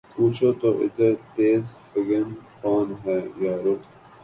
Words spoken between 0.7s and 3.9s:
ادھر تیر فگن کون ہے یارو